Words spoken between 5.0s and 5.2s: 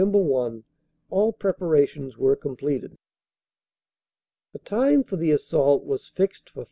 for